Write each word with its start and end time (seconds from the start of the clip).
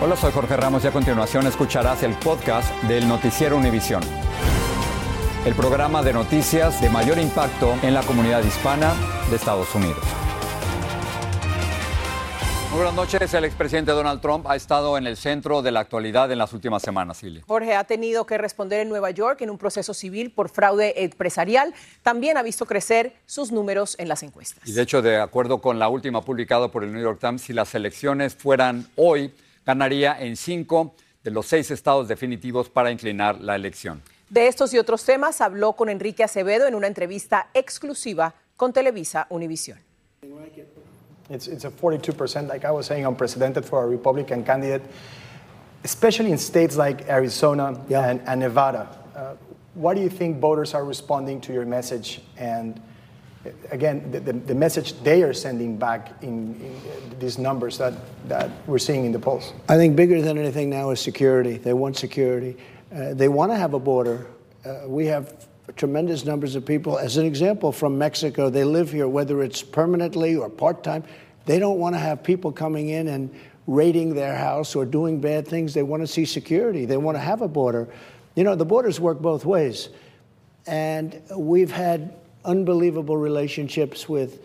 Hola, 0.00 0.14
soy 0.14 0.30
Jorge 0.30 0.56
Ramos 0.56 0.84
y 0.84 0.86
a 0.86 0.92
continuación 0.92 1.44
escucharás 1.48 2.04
el 2.04 2.14
podcast 2.14 2.72
del 2.84 3.08
Noticiero 3.08 3.56
Univisión. 3.56 4.00
El 5.44 5.56
programa 5.56 6.04
de 6.04 6.12
noticias 6.12 6.80
de 6.80 6.88
mayor 6.88 7.18
impacto 7.18 7.74
en 7.82 7.94
la 7.94 8.02
comunidad 8.02 8.44
hispana 8.44 8.94
de 9.28 9.34
Estados 9.34 9.74
Unidos. 9.74 9.98
Muy 12.70 12.76
buenas 12.76 12.94
noches. 12.94 13.34
El 13.34 13.44
expresidente 13.44 13.90
Donald 13.90 14.20
Trump 14.20 14.46
ha 14.46 14.54
estado 14.54 14.98
en 14.98 15.08
el 15.08 15.16
centro 15.16 15.62
de 15.62 15.72
la 15.72 15.80
actualidad 15.80 16.30
en 16.30 16.38
las 16.38 16.52
últimas 16.52 16.80
semanas, 16.80 17.16
Silvia. 17.16 17.42
Jorge 17.48 17.74
ha 17.74 17.82
tenido 17.82 18.24
que 18.24 18.38
responder 18.38 18.78
en 18.78 18.88
Nueva 18.88 19.10
York 19.10 19.40
en 19.40 19.50
un 19.50 19.58
proceso 19.58 19.94
civil 19.94 20.30
por 20.30 20.48
fraude 20.48 21.02
empresarial. 21.02 21.74
También 22.04 22.36
ha 22.36 22.44
visto 22.44 22.66
crecer 22.66 23.16
sus 23.26 23.50
números 23.50 23.96
en 23.98 24.06
las 24.06 24.22
encuestas. 24.22 24.68
Y 24.68 24.74
de 24.74 24.82
hecho, 24.82 25.02
de 25.02 25.20
acuerdo 25.20 25.60
con 25.60 25.80
la 25.80 25.88
última 25.88 26.22
publicada 26.22 26.68
por 26.68 26.84
el 26.84 26.92
New 26.92 27.02
York 27.02 27.18
Times, 27.20 27.42
si 27.42 27.52
las 27.52 27.74
elecciones 27.74 28.36
fueran 28.36 28.86
hoy, 28.94 29.32
ganaría 29.68 30.16
en 30.18 30.34
cinco 30.34 30.94
de 31.22 31.30
los 31.30 31.46
seis 31.46 31.70
estados 31.70 32.08
definitivos 32.08 32.70
para 32.70 32.90
inclinar 32.90 33.38
la 33.38 33.54
elección. 33.54 34.00
De 34.30 34.46
estos 34.46 34.72
y 34.72 34.78
otros 34.78 35.04
temas 35.04 35.42
habló 35.42 35.74
con 35.74 35.90
Enrique 35.90 36.24
Acevedo 36.24 36.66
en 36.66 36.74
una 36.74 36.86
entrevista 36.86 37.50
exclusiva 37.52 38.34
con 38.56 38.72
Televisa 38.72 39.26
Univisión. 39.28 39.78
It's, 41.30 41.46
it's 41.46 41.66
a 41.66 41.70
42%, 41.70 42.48
like 42.48 42.64
I 42.64 42.70
was 42.70 42.86
saying, 42.86 43.04
unprecedented 43.04 43.62
for 43.62 43.84
a 43.84 43.86
Republican 43.86 44.42
candidate, 44.42 44.80
especially 45.84 46.32
in 46.32 46.38
states 46.38 46.78
like 46.78 47.06
Arizona 47.06 47.78
and, 47.90 48.22
and 48.26 48.40
Nevada. 48.40 48.88
Uh, 49.14 49.34
what 49.74 49.94
do 49.94 50.00
you 50.00 50.08
think 50.08 50.40
voters 50.40 50.72
are 50.72 50.86
responding 50.86 51.38
to 51.42 51.52
your 51.52 51.66
message? 51.66 52.22
And 52.38 52.80
again, 53.70 54.10
the, 54.10 54.20
the, 54.20 54.32
the 54.32 54.54
message 54.54 54.94
they 55.02 55.22
are 55.22 55.32
sending 55.32 55.76
back 55.76 56.22
in, 56.22 56.54
in 56.60 57.18
these 57.18 57.38
numbers 57.38 57.78
that, 57.78 57.94
that 58.28 58.50
we're 58.66 58.78
seeing 58.78 59.04
in 59.04 59.12
the 59.12 59.18
polls? 59.18 59.52
I 59.68 59.76
think 59.76 59.96
bigger 59.96 60.20
than 60.20 60.38
anything 60.38 60.70
now 60.70 60.90
is 60.90 61.00
security. 61.00 61.56
They 61.56 61.72
want 61.72 61.96
security. 61.96 62.56
Uh, 62.94 63.14
they 63.14 63.28
want 63.28 63.52
to 63.52 63.56
have 63.56 63.74
a 63.74 63.78
border. 63.78 64.26
Uh, 64.64 64.80
we 64.86 65.06
have 65.06 65.46
tremendous 65.76 66.24
numbers 66.24 66.54
of 66.54 66.64
people. 66.64 66.98
As 66.98 67.16
an 67.16 67.26
example, 67.26 67.72
from 67.72 67.98
Mexico, 67.98 68.50
they 68.50 68.64
live 68.64 68.90
here, 68.90 69.08
whether 69.08 69.42
it's 69.42 69.62
permanently 69.62 70.36
or 70.36 70.48
part 70.48 70.82
time. 70.82 71.04
They 71.46 71.58
don't 71.58 71.78
want 71.78 71.94
to 71.94 71.98
have 71.98 72.22
people 72.22 72.52
coming 72.52 72.88
in 72.88 73.08
and 73.08 73.34
raiding 73.66 74.14
their 74.14 74.34
house 74.34 74.74
or 74.74 74.84
doing 74.84 75.20
bad 75.20 75.46
things. 75.46 75.74
They 75.74 75.82
want 75.82 76.02
to 76.02 76.06
see 76.06 76.24
security. 76.24 76.86
They 76.86 76.96
want 76.96 77.16
to 77.16 77.20
have 77.20 77.42
a 77.42 77.48
border. 77.48 77.88
You 78.34 78.44
know, 78.44 78.54
the 78.54 78.64
borders 78.64 78.98
work 78.98 79.20
both 79.20 79.44
ways. 79.44 79.90
And 80.66 81.20
we've 81.36 81.70
had 81.70 82.14
unbelievable 82.48 83.16
relationships 83.16 84.08
with 84.08 84.40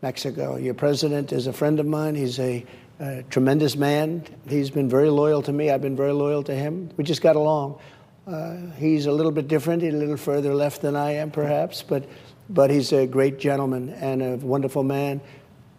Mexico. 0.00 0.56
Your 0.56 0.74
president 0.74 1.32
is 1.32 1.46
a 1.46 1.52
friend 1.52 1.80
of 1.80 1.86
mine. 1.86 2.14
He's 2.14 2.38
a, 2.38 2.64
a 3.00 3.24
tremendous 3.24 3.76
man. 3.76 4.24
He's 4.48 4.70
been 4.70 4.88
very 4.88 5.10
loyal 5.10 5.42
to 5.42 5.52
me. 5.52 5.70
I've 5.70 5.82
been 5.82 5.96
very 5.96 6.12
loyal 6.12 6.44
to 6.44 6.54
him. 6.54 6.90
We 6.96 7.04
just 7.04 7.20
got 7.20 7.36
along. 7.36 7.80
Uh, 8.26 8.70
he's 8.78 9.06
a 9.06 9.12
little 9.12 9.32
bit 9.32 9.48
different. 9.48 9.82
A 9.82 9.90
little 9.90 10.16
further 10.16 10.54
left 10.54 10.80
than 10.80 10.94
I 10.94 11.16
am, 11.16 11.30
perhaps, 11.30 11.82
but 11.82 12.08
but 12.48 12.70
he's 12.70 12.92
a 12.92 13.06
great 13.06 13.38
gentleman 13.38 13.90
and 13.90 14.22
a 14.22 14.36
wonderful 14.36 14.82
man, 14.82 15.20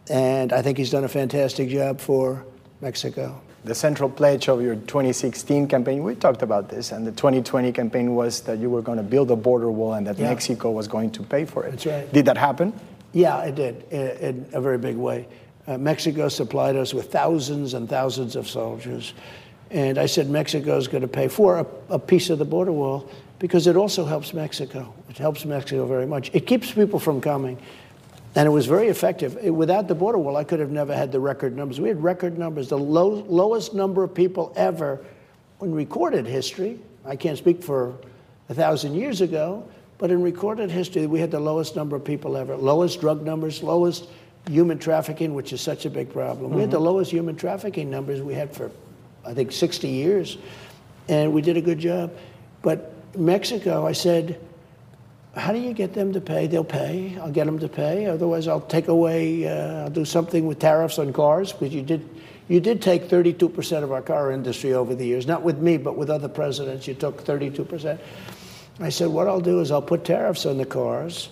and 0.09 0.53
I 0.53 0.61
think 0.61 0.77
he's 0.77 0.89
done 0.89 1.03
a 1.03 1.09
fantastic 1.09 1.69
job 1.69 1.99
for 1.99 2.45
Mexico. 2.79 3.41
The 3.63 3.75
central 3.75 4.09
pledge 4.09 4.49
of 4.49 4.61
your 4.61 4.75
2016 4.75 5.67
campaign, 5.67 6.01
we 6.03 6.15
talked 6.15 6.41
about 6.41 6.69
this, 6.69 6.91
and 6.91 7.05
the 7.05 7.11
2020 7.11 7.71
campaign 7.71 8.15
was 8.15 8.41
that 8.41 8.57
you 8.57 8.71
were 8.71 8.81
going 8.81 8.97
to 8.97 9.03
build 9.03 9.29
a 9.29 9.35
border 9.35 9.69
wall 9.69 9.93
and 9.93 10.07
that 10.07 10.17
Yeah. 10.17 10.29
Mexico 10.29 10.71
was 10.71 10.87
going 10.87 11.11
to 11.11 11.23
pay 11.23 11.45
for 11.45 11.65
it. 11.65 11.71
That's 11.71 11.85
right. 11.85 12.11
Did 12.11 12.25
that 12.25 12.37
happen? 12.37 12.73
Yeah, 13.13 13.43
it 13.43 13.55
did 13.55 13.85
in, 13.91 14.07
in 14.17 14.45
a 14.53 14.61
very 14.61 14.79
big 14.79 14.95
way. 14.97 15.27
Uh, 15.67 15.77
Mexico 15.77 16.27
supplied 16.27 16.75
us 16.75 16.91
with 16.91 17.11
thousands 17.11 17.75
and 17.75 17.87
thousands 17.87 18.35
of 18.35 18.47
soldiers. 18.47 19.13
And 19.69 19.99
I 19.99 20.07
said 20.07 20.27
Mexico 20.27 20.75
is 20.77 20.87
going 20.87 21.01
to 21.01 21.07
pay 21.07 21.27
for 21.27 21.59
a, 21.59 21.65
a 21.89 21.99
piece 21.99 22.31
of 22.31 22.39
the 22.39 22.45
border 22.45 22.71
wall 22.71 23.09
because 23.37 23.67
it 23.67 23.75
also 23.75 24.05
helps 24.05 24.33
Mexico. 24.33 24.91
It 25.09 25.19
helps 25.19 25.45
Mexico 25.45 25.85
very 25.85 26.07
much. 26.07 26.31
It 26.33 26.47
keeps 26.47 26.71
people 26.71 26.99
from 26.99 27.21
coming. 27.21 27.59
And 28.35 28.47
it 28.47 28.51
was 28.51 28.65
very 28.65 28.87
effective. 28.87 29.37
It- 29.41 29.51
without 29.51 29.87
the 29.87 29.95
border 29.95 30.17
wall, 30.17 30.37
I 30.37 30.43
could 30.43 30.59
have 30.59 30.71
never 30.71 30.95
had 30.95 31.11
the 31.11 31.19
record 31.19 31.55
numbers. 31.55 31.79
We 31.81 31.89
had 31.89 32.01
record 32.01 32.37
numbers, 32.37 32.69
the 32.69 32.77
low, 32.77 33.25
lowest 33.27 33.73
number 33.73 34.03
of 34.03 34.13
people 34.13 34.53
ever 34.55 35.01
in 35.61 35.73
recorded 35.73 36.25
history. 36.25 36.79
I 37.05 37.15
can't 37.15 37.37
speak 37.37 37.63
for 37.63 37.95
a 38.49 38.53
thousand 38.53 38.95
years 38.95 39.21
ago, 39.21 39.63
but 39.97 40.11
in 40.11 40.21
recorded 40.21 40.71
history, 40.71 41.07
we 41.07 41.19
had 41.19 41.31
the 41.31 41.39
lowest 41.39 41.75
number 41.75 41.95
of 41.95 42.05
people 42.05 42.37
ever. 42.37 42.55
Lowest 42.55 43.01
drug 43.01 43.23
numbers, 43.23 43.61
lowest 43.61 44.07
human 44.49 44.79
trafficking, 44.79 45.33
which 45.33 45.53
is 45.53 45.61
such 45.61 45.85
a 45.85 45.89
big 45.89 46.11
problem. 46.11 46.51
We 46.51 46.61
had 46.61 46.69
mm-hmm. 46.69 46.71
the 46.71 46.79
lowest 46.79 47.11
human 47.11 47.35
trafficking 47.35 47.89
numbers 47.89 48.21
we 48.21 48.33
had 48.33 48.55
for, 48.55 48.71
I 49.25 49.33
think, 49.33 49.51
60 49.51 49.87
years. 49.87 50.37
And 51.07 51.33
we 51.33 51.41
did 51.41 51.57
a 51.57 51.61
good 51.61 51.79
job. 51.79 52.15
But 52.61 52.93
Mexico, 53.15 53.85
I 53.85 53.91
said, 53.91 54.39
how 55.35 55.53
do 55.53 55.59
you 55.59 55.73
get 55.73 55.93
them 55.93 56.11
to 56.13 56.21
pay? 56.21 56.47
They'll 56.47 56.63
pay. 56.63 57.17
I'll 57.19 57.31
get 57.31 57.45
them 57.45 57.59
to 57.59 57.69
pay. 57.69 58.05
Otherwise, 58.07 58.47
I'll 58.47 58.61
take 58.61 58.89
away. 58.89 59.47
Uh, 59.47 59.83
I'll 59.83 59.89
do 59.89 60.03
something 60.03 60.45
with 60.45 60.59
tariffs 60.59 60.99
on 60.99 61.13
cars 61.13 61.53
because 61.53 61.73
you 61.73 61.81
did. 61.81 62.07
You 62.49 62.59
did 62.59 62.81
take 62.81 63.07
32% 63.07 63.83
of 63.83 63.93
our 63.93 64.01
car 64.01 64.29
industry 64.29 64.73
over 64.73 64.93
the 64.93 65.05
years, 65.05 65.25
not 65.25 65.41
with 65.41 65.59
me, 65.59 65.77
but 65.77 65.95
with 65.95 66.09
other 66.09 66.27
presidents. 66.27 66.85
You 66.85 66.95
took 66.95 67.23
32%. 67.23 67.97
I 68.81 68.89
said, 68.89 69.07
what 69.07 69.29
I'll 69.29 69.39
do 69.39 69.61
is 69.61 69.71
I'll 69.71 69.81
put 69.81 70.03
tariffs 70.03 70.45
on 70.45 70.57
the 70.57 70.65
cars, 70.65 71.29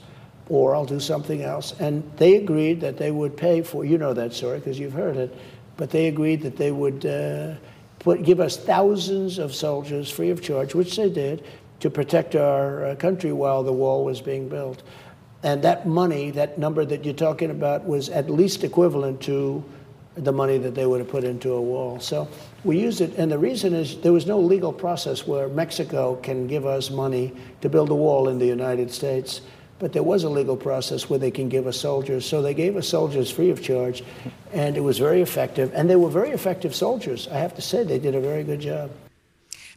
or 0.47 0.75
I'll 0.75 0.85
do 0.85 1.01
something 1.01 1.41
else. 1.41 1.77
And 1.77 2.09
they 2.15 2.37
agreed 2.37 2.79
that 2.81 2.97
they 2.97 3.11
would 3.11 3.35
pay 3.35 3.63
for. 3.63 3.83
You 3.83 3.97
know 3.97 4.13
that 4.13 4.33
story 4.33 4.59
because 4.59 4.79
you've 4.79 4.93
heard 4.93 5.17
it. 5.17 5.35
But 5.75 5.89
they 5.89 6.07
agreed 6.07 6.41
that 6.43 6.55
they 6.55 6.71
would 6.71 7.05
uh, 7.05 7.55
put 7.99 8.23
give 8.23 8.39
us 8.39 8.57
thousands 8.57 9.39
of 9.39 9.53
soldiers 9.53 10.09
free 10.09 10.29
of 10.29 10.41
charge, 10.41 10.73
which 10.73 10.95
they 10.95 11.09
did, 11.09 11.43
to 11.79 11.89
protect 11.89 12.35
our 12.35 12.85
uh, 12.85 12.95
country 12.95 13.31
while 13.31 13.63
the 13.63 13.73
wall 13.73 14.03
was 14.05 14.21
being 14.21 14.49
built. 14.49 14.83
And 15.43 15.61
that 15.63 15.87
money, 15.87 16.31
that 16.31 16.57
number 16.57 16.83
that 16.83 17.05
you're 17.05 17.13
talking 17.13 17.49
about, 17.49 17.85
was 17.85 18.09
at 18.09 18.29
least 18.29 18.63
equivalent 18.63 19.21
to 19.21 19.63
the 20.15 20.33
money 20.33 20.57
that 20.57 20.75
they 20.75 20.85
would 20.85 20.99
have 20.99 21.09
put 21.09 21.23
into 21.23 21.53
a 21.53 21.61
wall. 21.61 21.99
So 21.99 22.27
we 22.65 22.77
used 22.79 22.99
it, 22.99 23.15
and 23.15 23.31
the 23.31 23.37
reason 23.37 23.73
is 23.73 24.01
there 24.01 24.11
was 24.11 24.25
no 24.25 24.39
legal 24.39 24.73
process 24.73 25.25
where 25.25 25.47
Mexico 25.47 26.17
can 26.17 26.47
give 26.47 26.65
us 26.65 26.89
money 26.89 27.31
to 27.61 27.69
build 27.69 27.89
a 27.89 27.95
wall 27.95 28.27
in 28.27 28.37
the 28.37 28.45
United 28.45 28.91
States. 28.91 29.41
But 29.77 29.93
there 29.93 30.03
was 30.03 30.25
a 30.25 30.29
legal 30.29 30.57
process 30.57 31.09
where 31.09 31.19
they 31.19 31.31
can 31.31 31.47
give 31.47 31.65
us 31.65 31.79
soldiers. 31.79 32.25
So 32.25 32.41
they 32.41 32.53
gave 32.53 32.75
us 32.75 32.85
soldiers 32.85 33.31
free 33.31 33.49
of 33.49 33.61
charge, 33.61 34.03
and 34.51 34.75
it 34.75 34.81
was 34.81 34.99
very 34.99 35.21
effective. 35.21 35.71
And 35.73 35.89
they 35.89 35.95
were 35.95 36.09
very 36.09 36.31
effective 36.31 36.75
soldiers. 36.75 37.29
I 37.29 37.37
have 37.37 37.55
to 37.55 37.61
say, 37.61 37.83
they 37.83 37.99
did 37.99 38.13
a 38.13 38.19
very 38.19 38.43
good 38.43 38.59
job. 38.59 38.91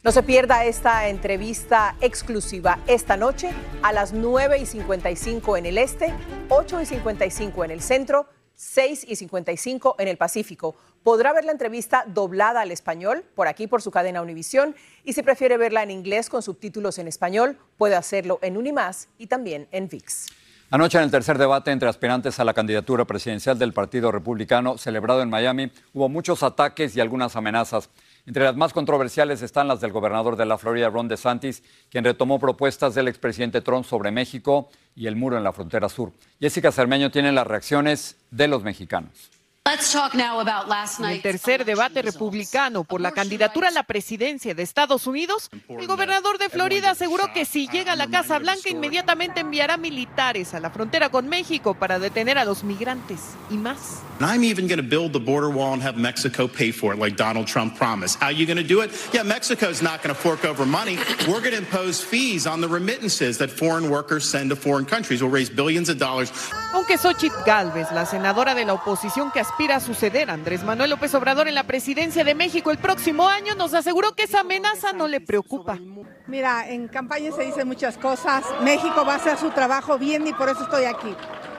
No 0.03 0.11
se 0.11 0.21
pierda 0.21 0.65
esta 0.65 1.07
entrevista 1.07 1.95
exclusiva 2.01 2.77
esta 2.87 3.15
noche 3.15 3.51
a 3.83 3.93
las 3.93 4.11
9 4.11 4.57
y 4.57 4.65
55 4.65 5.55
en 5.55 5.65
el 5.65 5.77
este, 5.77 6.13
8 6.49 6.81
y 6.81 6.85
55 6.85 7.63
en 7.63 7.71
el 7.71 7.81
centro, 7.81 8.27
6 8.53 9.05
y 9.07 9.15
55 9.15 9.95
en 9.99 10.09
el 10.09 10.17
Pacífico. 10.17 10.75
Podrá 11.03 11.31
ver 11.31 11.45
la 11.45 11.53
entrevista 11.53 12.03
doblada 12.05 12.59
al 12.59 12.71
español 12.71 13.23
por 13.33 13.47
aquí 13.47 13.67
por 13.67 13.81
su 13.81 13.91
cadena 13.91 14.21
Univisión 14.21 14.75
y 15.05 15.13
si 15.13 15.23
prefiere 15.23 15.55
verla 15.55 15.83
en 15.83 15.91
inglés 15.91 16.29
con 16.29 16.43
subtítulos 16.43 16.99
en 16.99 17.07
español, 17.07 17.57
puede 17.77 17.95
hacerlo 17.95 18.39
en 18.41 18.57
Unimás 18.57 19.07
y 19.17 19.27
también 19.27 19.69
en 19.71 19.87
VIX. 19.87 20.25
Anoche 20.69 20.97
en 20.97 21.05
el 21.05 21.11
tercer 21.11 21.37
debate 21.37 21.71
entre 21.71 21.87
aspirantes 21.87 22.41
a 22.41 22.43
la 22.43 22.53
candidatura 22.53 23.05
presidencial 23.05 23.57
del 23.57 23.71
Partido 23.71 24.11
Republicano 24.11 24.77
celebrado 24.77 25.21
en 25.21 25.29
Miami, 25.29 25.71
hubo 25.93 26.09
muchos 26.09 26.43
ataques 26.43 26.97
y 26.97 26.99
algunas 26.99 27.37
amenazas. 27.37 27.89
Entre 28.25 28.43
las 28.43 28.55
más 28.55 28.71
controversiales 28.71 29.41
están 29.41 29.67
las 29.67 29.81
del 29.81 29.91
gobernador 29.91 30.37
de 30.37 30.45
la 30.45 30.57
Florida, 30.57 30.89
Ron 30.89 31.09
DeSantis, 31.09 31.61
quien 31.89 32.05
retomó 32.05 32.39
propuestas 32.39 32.95
del 32.95 33.09
expresidente 33.09 33.59
Trump 33.59 33.85
sobre 33.85 34.11
México 34.11 34.69
y 34.95 35.07
el 35.07 35.17
muro 35.17 35.37
en 35.37 35.43
la 35.43 35.51
frontera 35.51 35.89
sur. 35.89 36.13
Jessica 36.39 36.71
Cermeño 36.71 37.11
tiene 37.11 37.33
las 37.33 37.45
reacciones 37.45 38.15
de 38.31 38.47
los 38.47 38.63
mexicanos. 38.63 39.29
En 39.65 41.05
el 41.05 41.21
tercer 41.21 41.63
debate 41.63 42.01
republicano 42.01 42.83
por 42.83 42.99
la 42.99 43.11
candidatura 43.11 43.69
a 43.69 43.71
la 43.71 43.83
presidencia 43.83 44.53
de 44.53 44.61
Estados 44.61 45.07
Unidos, 45.07 45.49
el 45.69 45.87
gobernador 45.87 46.37
de 46.37 46.49
Florida 46.49 46.91
aseguró 46.91 47.31
que 47.33 47.45
si 47.45 47.69
llega 47.69 47.93
a 47.93 47.95
la 47.95 48.07
Casa 48.07 48.39
Blanca 48.39 48.69
inmediatamente 48.69 49.39
enviará 49.39 49.77
militares 49.77 50.53
a 50.53 50.59
la 50.59 50.69
frontera 50.69 51.09
con 51.09 51.29
México 51.29 51.75
para 51.75 51.97
detener 51.97 52.37
a 52.37 52.43
los 52.43 52.65
migrantes 52.65 53.21
y 53.49 53.55
más. 53.55 54.01
I'm 54.19 54.43
even 54.43 54.67
going 54.67 54.77
to 54.77 54.87
build 54.87 55.11
the 55.11 55.19
border 55.19 55.49
wall 55.49 55.73
and 55.73 55.81
have 55.81 55.97
Mexico 55.97 56.47
pay 56.47 56.71
for 56.71 56.93
it 56.93 56.99
like 56.99 57.15
Donald 57.15 57.47
Trump 57.47 57.77
promised. 57.77 58.19
How 58.19 58.27
are 58.27 58.31
you 58.31 58.45
going 58.45 58.57
to 58.57 58.63
do 58.63 58.81
it? 58.81 58.91
Yeah, 59.11 59.23
Mexico's 59.23 59.81
not 59.81 60.03
going 60.03 60.13
to 60.13 60.21
fork 60.21 60.45
over 60.45 60.65
money. 60.65 60.97
We're 61.27 61.41
going 61.41 61.51
to 61.51 61.57
impose 61.57 62.01
fees 62.01 62.45
on 62.45 62.61
the 62.61 62.67
remittances 62.67 63.37
that 63.39 63.49
foreign 63.49 63.89
workers 63.89 64.23
send 64.23 64.49
to 64.51 64.55
foreign 64.55 64.85
countries. 64.85 65.21
We'll 65.21 65.31
raise 65.31 65.49
billions 65.49 65.89
of 65.89 65.97
dollars. 65.97 66.31
Aunque 66.73 66.97
Xochitl 66.97 67.43
Galvez, 67.45 67.91
la 67.91 68.05
senadora 68.05 68.55
de 68.55 68.65
la 68.65 68.73
oposición 68.73 69.31
que 69.31 69.39
aspira 69.53 69.75
a 69.75 69.79
suceder 69.79 70.31
Andrés 70.31 70.63
Manuel 70.63 70.89
López 70.89 71.13
Obrador 71.13 71.47
en 71.47 71.53
la 71.53 71.61
presidencia 71.61 72.23
de 72.23 72.33
México 72.33 72.71
el 72.71 72.79
próximo 72.79 73.27
año, 73.27 73.53
nos 73.53 73.75
aseguró 73.75 74.15
que 74.15 74.23
esa 74.23 74.39
amenaza 74.39 74.93
no 74.93 75.07
le 75.07 75.21
preocupa. 75.21 75.77
Mira, 76.25 76.67
en 76.67 76.87
campaña 76.87 77.31
se 77.31 77.43
dicen 77.43 77.67
muchas 77.67 77.99
cosas. 77.99 78.43
México 78.63 79.05
va 79.05 79.13
a 79.13 79.17
hacer 79.17 79.37
su 79.37 79.51
trabajo 79.51 79.99
bien 79.99 80.25
y 80.25 80.33
por 80.33 80.49
eso 80.49 80.63
estoy 80.63 80.85
aquí. 80.85 81.15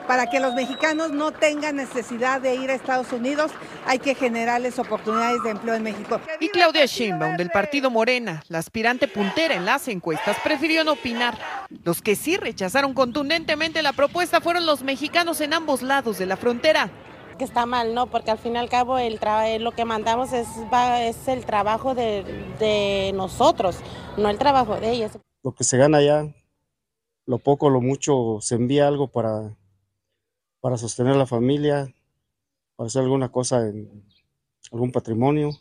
Para 0.09 0.29
que 0.29 0.41
los 0.41 0.53
mexicanos 0.55 1.11
no 1.11 1.31
tengan 1.31 1.77
necesidad 1.77 2.41
de 2.41 2.55
ir 2.55 2.69
a 2.69 2.73
Estados 2.73 3.13
Unidos, 3.13 3.53
hay 3.85 3.99
que 3.99 4.13
generarles 4.13 4.77
oportunidades 4.77 5.41
de 5.43 5.51
empleo 5.51 5.75
en 5.75 5.83
México. 5.83 6.19
Y 6.41 6.49
Claudia 6.49 6.85
Sheinbaum 6.87 7.37
del 7.37 7.49
partido 7.49 7.89
Morena, 7.89 8.43
la 8.49 8.57
aspirante 8.57 9.07
puntera 9.07 9.55
en 9.55 9.63
las 9.63 9.87
encuestas, 9.87 10.35
prefirió 10.43 10.83
no 10.83 10.91
opinar. 10.91 11.37
Los 11.85 12.01
que 12.01 12.17
sí 12.17 12.35
rechazaron 12.35 12.93
contundentemente 12.93 13.81
la 13.81 13.93
propuesta 13.93 14.41
fueron 14.41 14.65
los 14.65 14.83
mexicanos 14.83 15.39
en 15.39 15.53
ambos 15.53 15.81
lados 15.81 16.17
de 16.17 16.25
la 16.25 16.35
frontera 16.35 16.91
que 17.37 17.43
está 17.43 17.65
mal, 17.65 17.93
¿no? 17.93 18.07
Porque 18.07 18.31
al 18.31 18.37
fin 18.37 18.53
y 18.53 18.57
al 18.57 18.69
cabo 18.69 18.97
el 18.97 19.19
lo 19.59 19.71
que 19.71 19.85
mandamos 19.85 20.33
es, 20.33 20.47
es 20.99 21.27
el 21.27 21.45
trabajo 21.45 21.95
de, 21.95 22.23
de, 22.59 23.11
nosotros, 23.13 23.77
no 24.17 24.29
el 24.29 24.37
trabajo 24.37 24.75
de 24.79 24.91
ellos. 24.91 25.11
Lo 25.43 25.53
que 25.53 25.63
se 25.63 25.77
gana 25.77 25.99
allá, 25.99 26.33
lo 27.25 27.39
poco, 27.39 27.69
lo 27.69 27.81
mucho, 27.81 28.39
se 28.41 28.55
envía 28.55 28.87
algo 28.87 29.07
para, 29.07 29.55
para 30.59 30.77
sostener 30.77 31.15
la 31.15 31.25
familia, 31.25 31.93
para 32.75 32.87
hacer 32.87 33.03
alguna 33.03 33.29
cosa 33.29 33.67
en 33.67 34.03
algún 34.71 34.91
patrimonio. 34.91 35.51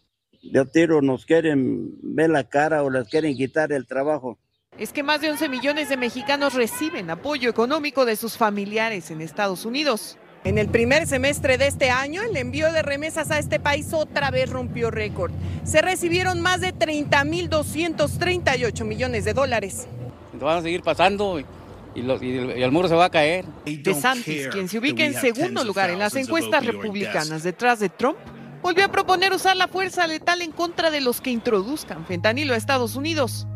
De 0.43 0.65
tiro 0.67 1.01
nos 1.01 1.25
quieren 1.25 1.97
ver 2.03 2.31
la 2.31 2.45
cara 2.45 2.83
o 2.83 2.91
les 2.91 3.09
quieren 3.09 3.35
quitar 3.35 3.73
el 3.73 3.87
trabajo. 3.87 4.39
Es 4.79 4.93
que 4.93 5.03
más 5.03 5.21
de 5.21 5.31
11 5.31 5.49
millones 5.49 5.89
de 5.89 5.97
mexicanos 5.97 6.55
reciben 6.55 7.09
apoyo 7.09 7.49
económico 7.49 8.05
de 8.05 8.17
sus 8.17 8.37
familiares 8.37 9.11
en 9.11 9.21
Estados 9.21 9.65
Unidos. 9.65 10.19
En 10.45 10.59
el 10.59 10.69
primer 10.69 11.07
semestre 11.07 11.57
de 11.57 11.69
este 11.69 11.89
año, 11.89 12.21
el 12.23 12.37
envío 12.37 12.71
de 12.71 12.83
remesas 12.83 13.31
a 13.31 13.39
este 13.39 13.59
país 13.59 13.95
otra 13.95 14.31
vez 14.31 14.51
rompió 14.51 14.91
récord. 14.91 15.33
Se 15.65 15.81
recibieron 15.81 16.43
más 16.43 16.61
de 16.61 16.75
30.238 16.75 18.85
millones 18.85 19.25
de 19.25 19.33
dólares. 19.33 19.87
Van 20.35 20.59
a 20.59 20.63
seguir 20.63 20.83
pasando 20.83 21.41
y, 21.41 21.47
el 21.95 22.71
muro 22.73 22.89
se 22.89 22.95
va 22.95 23.07
a 23.07 23.11
caer. 23.11 23.47
De 23.65 23.95
Santis, 23.95 24.49
quien 24.49 24.69
se 24.69 24.77
ubica 24.79 25.03
en 25.03 25.15
segundo 25.15 25.65
lugar 25.65 25.89
en 25.89 25.99
las 25.99 26.15
encuestas 26.15 26.67
republicanas 26.67 27.43
detrás 27.43 27.81
de 27.81 27.89
Trump, 27.89 28.19
volvió 28.63 28.85
a 28.85 28.89
proponer 28.89 29.33
usar 29.33 29.57
la 29.57 29.69
fuerza 29.69 30.07
letal 30.07 30.43
en 30.43 30.53
contra 30.53 30.91
de 30.91 31.01
los 31.01 31.23
que 31.23 31.31
introduzcan 31.31 32.05
fentanilo 32.05 32.53
a 32.53 32.59
Estados 32.59 32.97
Unidos. 32.97 33.47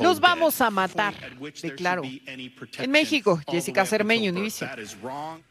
Los 0.00 0.20
vamos 0.20 0.60
a 0.60 0.70
matar, 0.70 1.14
declaró. 1.62 2.02
En 2.04 2.90
México, 2.90 3.40
Jessica 3.50 3.84
Cermeño, 3.84 4.30
Univision. 4.30 4.70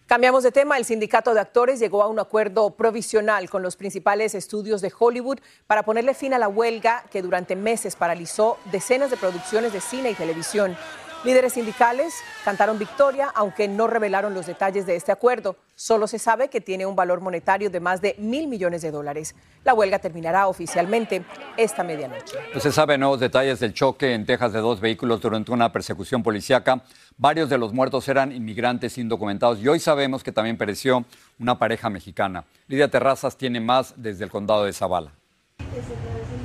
Cambiamos 0.06 0.44
de 0.44 0.52
tema. 0.52 0.78
El 0.78 0.86
sindicato 0.86 1.34
de 1.34 1.40
actores 1.40 1.80
llegó 1.80 2.04
a 2.04 2.08
un 2.08 2.20
acuerdo 2.20 2.76
provisional 2.76 3.50
con 3.50 3.62
los 3.62 3.76
principales 3.76 4.36
estudios 4.36 4.82
de 4.82 4.92
Hollywood 4.98 5.40
para 5.68 5.84
ponerle 5.84 6.14
fin 6.14 6.34
a 6.34 6.40
la 6.40 6.48
huelga 6.48 7.04
que 7.12 7.22
durante 7.22 7.56
meses 7.56 7.96
paralizó 7.96 8.58
decenas 8.72 9.12
de 9.12 9.18
producciones 9.18 9.74
de 9.74 9.82
cine 9.82 10.12
y 10.12 10.14
televisión. 10.14 10.78
Líderes 11.26 11.54
sindicales 11.54 12.14
cantaron 12.44 12.78
victoria, 12.78 13.32
aunque 13.34 13.68
no 13.68 13.88
revelaron 13.88 14.36
los 14.36 14.46
detalles 14.46 14.86
de 14.86 14.96
este 14.96 15.12
acuerdo. 15.12 15.56
Solo 15.74 16.06
se 16.06 16.20
sabe 16.20 16.50
que 16.50 16.62
tiene 16.62 16.86
un 16.86 16.96
valor 16.96 17.20
monetario 17.20 17.72
de 17.72 17.80
más 17.80 18.00
de 18.00 18.16
mil 18.20 18.48
millones 18.48 18.84
de 18.84 18.92
dólares. 18.92 19.34
La 19.64 19.74
huelga 19.74 19.98
terminará 19.98 20.48
oficialmente 20.48 21.26
esta 21.58 21.84
medianoche. 21.84 22.38
No 22.54 22.60
se 22.60 22.72
sabe 22.72 23.00
nuevos 23.00 23.20
detalles 23.20 23.60
del 23.60 23.74
choque 23.74 24.14
en 24.14 24.28
Texas 24.28 24.54
de 24.54 24.60
dos 24.60 24.80
vehículos 24.80 25.20
durante 25.20 25.52
una 25.52 25.72
persecución 25.72 26.22
policíaca. 26.22 26.84
Varios 27.18 27.50
de 27.50 27.58
los 27.58 27.74
muertos 27.74 28.08
eran 28.08 28.32
inmigrantes 28.32 29.00
indocumentados 29.00 29.60
y 29.60 29.68
hoy 29.68 29.80
sabemos 29.80 30.24
que 30.24 30.32
también 30.32 30.60
pereció 30.60 31.06
una 31.40 31.58
pareja 31.58 31.90
mexicana. 31.90 32.46
Lidia 32.68 32.88
Terrazas 32.88 33.36
tiene 33.36 33.60
más 33.60 33.96
desde 33.98 34.26
el 34.26 34.30
condado 34.30 34.66
de 34.66 34.74
Zavala. 34.74 35.12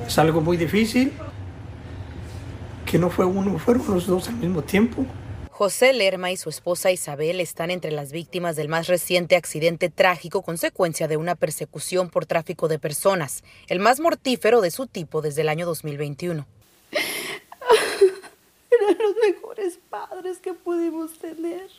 Es 0.07 0.19
algo 0.19 0.41
muy 0.41 0.57
difícil 0.57 1.13
que 2.91 2.99
no 2.99 3.09
fue 3.09 3.25
uno, 3.25 3.57
fueron 3.59 3.87
los 3.87 4.07
dos 4.07 4.29
al 4.29 4.35
mismo 4.35 4.61
tiempo. 4.63 5.07
José 5.51 5.93
Lerma 5.93 6.33
y 6.33 6.37
su 6.37 6.49
esposa 6.49 6.91
Isabel 6.91 7.41
están 7.41 7.71
entre 7.71 7.93
las 7.93 8.11
víctimas 8.11 8.57
del 8.57 8.69
más 8.69 8.89
reciente 8.89 9.37
accidente 9.37 9.91
trágico 9.91 10.43
consecuencia 10.43 11.07
de 11.07 11.17
una 11.17 11.37
persecución 11.37 12.11
por 12.11 12.27
tráfico 12.27 12.67
de 12.67 12.81
personas, 12.81 13.45
el 13.69 13.79
más 13.79 14.01
mortífero 14.01 14.61
de 14.61 14.73
su 14.73 14.89
tipo 14.89 15.23
desde 15.23 15.43
el 15.43 15.51
año 15.51 15.67
2021. 15.67 16.47
Eran 16.91 18.99
los 18.99 19.15
mejores 19.23 19.79
padres 19.89 20.39
que 20.39 20.55
pudimos 20.55 21.17
tener. 21.19 21.71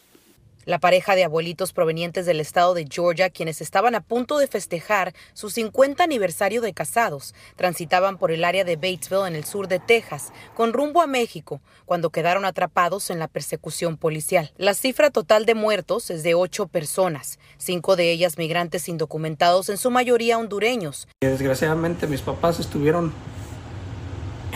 La 0.65 0.77
pareja 0.77 1.15
de 1.15 1.23
abuelitos 1.23 1.73
provenientes 1.73 2.27
del 2.27 2.39
estado 2.39 2.75
de 2.75 2.85
Georgia, 2.87 3.31
quienes 3.31 3.61
estaban 3.61 3.95
a 3.95 4.01
punto 4.01 4.37
de 4.37 4.45
festejar 4.45 5.15
su 5.33 5.49
50 5.49 6.03
aniversario 6.03 6.61
de 6.61 6.71
casados, 6.71 7.33
transitaban 7.55 8.19
por 8.19 8.31
el 8.31 8.43
área 8.43 8.63
de 8.63 8.75
Batesville 8.75 9.27
en 9.27 9.35
el 9.35 9.43
sur 9.43 9.67
de 9.67 9.79
Texas, 9.79 10.31
con 10.53 10.71
rumbo 10.71 11.01
a 11.01 11.07
México, 11.07 11.61
cuando 11.85 12.11
quedaron 12.11 12.45
atrapados 12.45 13.09
en 13.09 13.17
la 13.17 13.27
persecución 13.27 13.97
policial. 13.97 14.51
La 14.57 14.75
cifra 14.75 15.09
total 15.09 15.47
de 15.47 15.55
muertos 15.55 16.11
es 16.11 16.21
de 16.21 16.35
ocho 16.35 16.67
personas, 16.67 17.39
cinco 17.57 17.95
de 17.95 18.11
ellas 18.11 18.37
migrantes 18.37 18.87
indocumentados, 18.87 19.67
en 19.69 19.79
su 19.79 19.89
mayoría 19.89 20.37
hondureños. 20.37 21.07
Desgraciadamente 21.21 22.05
mis 22.05 22.21
papás 22.21 22.59
estuvieron 22.59 23.11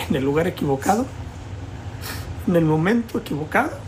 en 0.07 0.15
el 0.15 0.23
lugar 0.23 0.45
equivocado, 0.45 1.07
en 2.47 2.55
el 2.55 2.65
momento 2.65 3.17
equivocado 3.17 3.85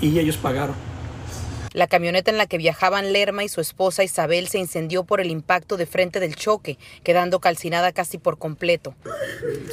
y 0.00 0.18
ellos 0.18 0.36
pagaron. 0.36 0.74
La 1.76 1.86
camioneta 1.86 2.30
en 2.30 2.38
la 2.38 2.46
que 2.46 2.56
viajaban 2.56 3.12
Lerma 3.12 3.44
y 3.44 3.50
su 3.50 3.60
esposa 3.60 4.02
Isabel 4.02 4.48
se 4.48 4.58
incendió 4.58 5.04
por 5.04 5.20
el 5.20 5.30
impacto 5.30 5.76
de 5.76 5.84
frente 5.84 6.20
del 6.20 6.34
choque, 6.34 6.78
quedando 7.02 7.38
calcinada 7.38 7.92
casi 7.92 8.16
por 8.16 8.38
completo. 8.38 8.94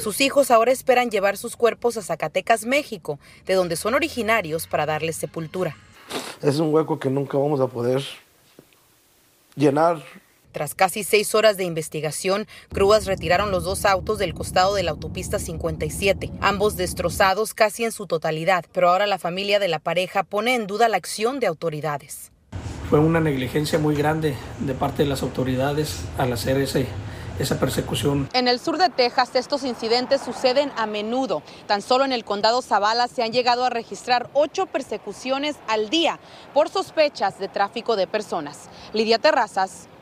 Sus 0.02 0.20
hijos 0.20 0.50
ahora 0.50 0.70
esperan 0.70 1.10
llevar 1.10 1.38
sus 1.38 1.56
cuerpos 1.56 1.96
a 1.96 2.02
Zacatecas, 2.02 2.66
México, 2.66 3.18
de 3.46 3.54
donde 3.54 3.76
son 3.76 3.94
originarios, 3.94 4.66
para 4.66 4.84
darles 4.84 5.16
sepultura. 5.16 5.78
Es 6.42 6.58
un 6.58 6.74
hueco 6.74 6.98
que 6.98 7.08
nunca 7.08 7.38
vamos 7.38 7.60
a 7.62 7.68
poder 7.68 8.02
llenar 9.56 10.02
tras 10.54 10.74
casi 10.74 11.02
seis 11.02 11.34
horas 11.34 11.58
de 11.58 11.64
investigación, 11.64 12.46
grúas 12.70 13.06
retiraron 13.06 13.50
los 13.50 13.64
dos 13.64 13.84
autos 13.84 14.18
del 14.18 14.32
costado 14.32 14.74
de 14.74 14.84
la 14.84 14.92
autopista 14.92 15.38
57, 15.38 16.30
ambos 16.40 16.76
destrozados 16.76 17.54
casi 17.54 17.84
en 17.84 17.90
su 17.90 18.06
totalidad, 18.06 18.64
pero 18.72 18.88
ahora 18.88 19.06
la 19.06 19.18
familia 19.18 19.58
de 19.58 19.66
la 19.66 19.80
pareja 19.80 20.22
pone 20.22 20.54
en 20.54 20.68
duda 20.68 20.88
la 20.88 20.96
acción 20.96 21.40
de 21.40 21.48
autoridades. 21.48 22.30
fue 22.88 23.00
una 23.00 23.18
negligencia 23.18 23.78
muy 23.78 23.96
grande 23.96 24.36
de 24.60 24.74
parte 24.74 25.02
de 25.02 25.08
las 25.08 25.22
autoridades 25.22 26.02
al 26.18 26.32
hacer 26.32 26.58
ese, 26.58 26.86
esa 27.38 27.58
persecución. 27.58 28.28
En 28.32 28.46
el 28.46 28.60
sur 28.60 28.78
de 28.78 28.90
Texas 28.90 29.34
estos 29.34 29.64
incidentes 29.64 30.20
suceden 30.20 30.70
a 30.76 30.86
menudo. 30.86 31.42
Tan 31.66 31.82
solo 31.82 32.04
en 32.04 32.12
el 32.12 32.24
condado 32.24 32.62
Zavala 32.62 33.08
se 33.08 33.24
han 33.24 33.32
llegado 33.32 33.64
a 33.64 33.70
registrar 33.70 34.30
ocho 34.34 34.66
persecuciones 34.66 35.56
al 35.66 35.90
día 35.90 36.20
por 36.52 36.68
sospechas 36.68 37.40
de 37.40 37.48
tráfico 37.48 37.96
de 37.96 38.06
personas. 38.06 38.68
Lidia 38.92 39.18
Terrazas, 39.18 39.88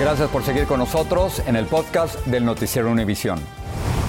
Gracias 0.00 0.30
por 0.30 0.42
seguir 0.42 0.64
con 0.64 0.78
nosotros 0.78 1.42
en 1.46 1.56
el 1.56 1.66
podcast 1.66 2.24
del 2.24 2.42
Noticiero 2.42 2.90
Univisión. 2.90 3.38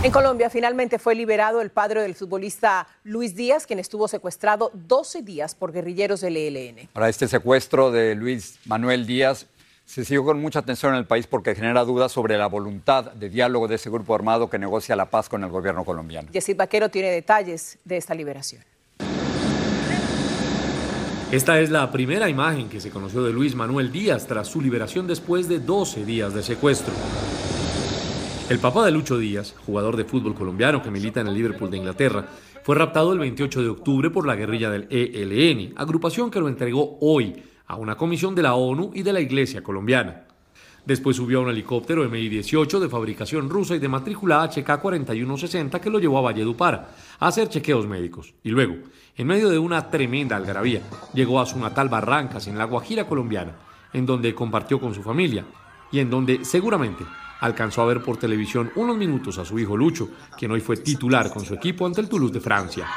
En 0.04 0.12
Colombia 0.14 0.50
finalmente 0.50 1.00
fue 1.00 1.16
liberado 1.16 1.60
el 1.60 1.70
padre 1.70 2.02
del 2.02 2.16
futbolista 2.16 2.88
Luis 3.04 3.36
Díaz, 3.36 3.68
quien 3.68 3.78
estuvo 3.78 4.08
secuestrado 4.08 4.72
12 4.74 5.22
días 5.22 5.54
por 5.54 5.74
guerrilleros 5.74 6.22
del 6.22 6.38
ELN. 6.38 6.88
Para 6.94 7.10
este 7.10 7.28
secuestro 7.28 7.92
de 7.92 8.16
Luis 8.16 8.58
Manuel 8.68 9.06
Díaz 9.06 9.48
se 9.84 10.06
siguió 10.06 10.24
con 10.24 10.40
mucha 10.40 10.60
atención 10.60 10.94
en 10.94 11.00
el 11.00 11.08
país 11.08 11.28
porque 11.28 11.56
genera 11.56 11.84
dudas 11.84 12.14
sobre 12.14 12.38
la 12.38 12.48
voluntad 12.48 13.12
de 13.12 13.28
diálogo 13.28 13.68
de 13.68 13.76
ese 13.76 13.90
grupo 13.90 14.16
armado 14.16 14.50
que 14.50 14.58
negocia 14.58 14.96
la 14.96 15.10
paz 15.10 15.28
con 15.28 15.44
el 15.44 15.50
gobierno 15.50 15.84
colombiano. 15.84 16.30
Yesid 16.32 16.56
Vaquero 16.56 16.88
tiene 16.88 17.10
detalles 17.12 17.80
de 17.84 17.98
esta 17.98 18.16
liberación. 18.16 18.64
Esta 21.32 21.62
es 21.62 21.70
la 21.70 21.90
primera 21.90 22.28
imagen 22.28 22.68
que 22.68 22.82
se 22.82 22.90
conoció 22.90 23.24
de 23.24 23.32
Luis 23.32 23.56
Manuel 23.56 23.90
Díaz 23.90 24.28
tras 24.28 24.50
su 24.50 24.60
liberación 24.60 25.08
después 25.08 25.48
de 25.48 25.62
12 25.62 26.04
días 26.04 26.34
de 26.34 26.44
secuestro. 26.44 26.94
El 28.50 28.60
papá 28.60 28.84
de 28.84 28.92
Lucho 28.92 29.18
Díaz, 29.18 29.56
jugador 29.66 29.96
de 29.96 30.04
fútbol 30.04 30.36
colombiano 30.36 30.82
que 30.82 30.92
milita 30.92 31.22
en 31.22 31.28
el 31.28 31.34
Liverpool 31.34 31.72
de 31.72 31.78
Inglaterra, 31.78 32.28
fue 32.64 32.76
raptado 32.76 33.14
el 33.14 33.20
28 33.20 33.62
de 33.62 33.70
octubre 33.70 34.10
por 34.10 34.28
la 34.28 34.36
guerrilla 34.36 34.70
del 34.70 34.88
ELN, 34.90 35.74
agrupación 35.78 36.30
que 36.30 36.42
lo 36.42 36.50
entregó 36.50 36.98
hoy 37.00 37.42
a 37.66 37.78
una 37.78 37.96
comisión 37.96 38.36
de 38.36 38.42
la 38.42 38.56
ONU 38.56 38.92
y 38.94 39.02
de 39.02 39.14
la 39.14 39.22
Iglesia 39.22 39.64
colombiana. 39.64 40.26
Después 40.86 41.16
subió 41.16 41.40
a 41.40 41.44
un 41.44 41.50
helicóptero 41.50 42.10
Mi-18 42.10 42.78
de 42.78 42.90
fabricación 42.90 43.50
rusa 43.50 43.76
y 43.76 43.80
de 43.80 43.88
matrícula 43.88 44.44
HK-4160 44.50 45.80
que 45.80 45.90
lo 45.90 46.00
llevó 46.00 46.18
a 46.18 46.22
Valledupar 46.22 46.90
a 47.20 47.28
hacer 47.28 47.48
chequeos 47.48 47.88
médicos. 47.88 48.34
Y 48.44 48.50
luego, 48.50 48.76
en 49.18 49.28
medio 49.28 49.50
de 49.50 49.60
una 49.60 49.90
tremenda 49.90 50.36
algarabía, 50.36 50.82
llegó 51.14 51.40
a 51.40 51.46
su 51.46 51.60
natal 51.60 51.90
Barrancas, 51.90 52.48
en 52.48 52.58
la 52.58 52.66
Guajira 52.66 53.08
colombiana, 53.08 53.54
en 53.94 54.06
donde 54.06 54.34
compartió 54.34 54.80
con 54.80 54.94
su 54.94 55.04
familia 55.04 55.46
y 55.92 56.00
en 56.00 56.10
donde 56.10 56.46
seguramente 56.46 57.04
alcanzó 57.42 57.82
a 57.82 57.86
ver 57.86 58.02
por 58.02 58.18
televisión 58.18 58.72
unos 58.76 58.96
minutos 58.98 59.38
a 59.38 59.46
su 59.46 59.60
hijo 59.60 59.76
Lucho, 59.76 60.10
quien 60.38 60.52
hoy 60.52 60.62
fue 60.62 60.78
titular 60.78 61.32
con 61.32 61.44
su 61.44 61.54
equipo 61.54 61.86
ante 61.86 62.02
el 62.02 62.08
Toulouse 62.08 62.34
de 62.34 62.40
Francia. 62.40 62.88